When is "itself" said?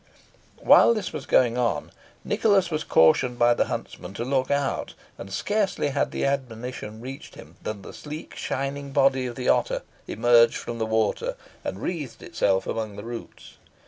12.23-12.65